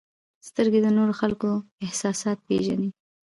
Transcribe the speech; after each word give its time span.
•سترګې 0.47 0.79
د 0.83 0.87
نورو 0.97 1.13
خلکو 1.21 1.49
احساسات 1.85 2.37
پېژني. 2.47 2.89